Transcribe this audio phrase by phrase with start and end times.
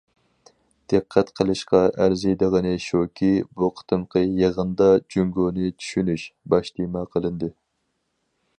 [0.91, 7.51] دىققەت قىلىشقا ئەرزىيدىغىنى شۇكى، بۇ قېتىمقى يىغىندا« جۇڭگونى چۈشىنىش» باش تېما قىلىندى.